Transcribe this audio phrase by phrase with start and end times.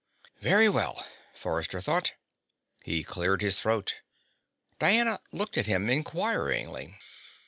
[0.39, 1.05] Very well,
[1.35, 2.13] Forrester thought.
[2.83, 4.01] He cleared his throat.
[4.79, 6.97] Diana looked at him inquiringly.